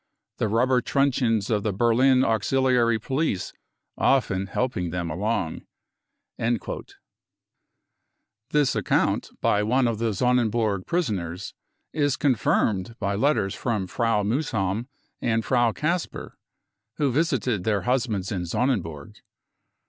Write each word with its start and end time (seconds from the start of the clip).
the 0.37 0.47
rubber 0.47 0.81
truncheons 0.81 1.51
of 1.51 1.61
the 1.61 1.71
Berlin\uxiliary 1.71 2.99
police 2.99 3.53
often 3.99 4.47
helping 4.47 4.89
them 4.89 5.11
along." 5.11 5.61
This 8.49 8.75
account 8.75 9.29
by 9.41 9.61
one 9.61 9.87
of 9.87 9.99
the 9.99 10.11
Sonnenburg 10.15 10.87
prisoners 10.87 11.53
is 11.93 12.17
confirmed 12.17 12.95
by 12.99 13.13
letters 13.13 13.53
from 13.53 13.85
Frau 13.85 14.23
Muhsam 14.23 14.87
and 15.21 15.45
Frau 15.45 15.71
Kasper, 15.71 16.35
who 16.95 17.11
visited 17.11 17.63
their 17.63 17.81
husbands 17.83 18.31
in 18.31 18.47
Sonnenburg. 18.47 19.17